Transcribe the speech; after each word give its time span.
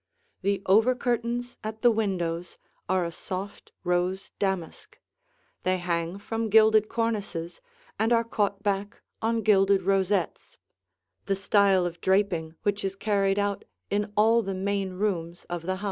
The 0.41 0.63
over 0.65 0.95
curtains 0.95 1.57
at 1.63 1.83
the 1.83 1.91
windows 1.91 2.57
are 2.89 3.05
a 3.05 3.11
soft 3.11 3.71
rose 3.83 4.31
damask; 4.39 4.97
they 5.61 5.77
hang 5.77 6.17
from 6.17 6.49
gilded 6.49 6.89
cornices 6.89 7.61
and 7.99 8.11
are 8.11 8.23
caught 8.23 8.63
back 8.63 9.03
on 9.21 9.43
gilded 9.43 9.83
rosettes, 9.83 10.57
the 11.27 11.35
style 11.35 11.85
of 11.85 12.01
draping 12.01 12.55
which 12.63 12.83
is 12.83 12.95
carried 12.95 13.37
out 13.37 13.63
in 13.91 14.11
all 14.17 14.41
the 14.41 14.55
main 14.55 14.93
rooms 14.93 15.45
of 15.51 15.61
the 15.67 15.75
house. 15.75 15.79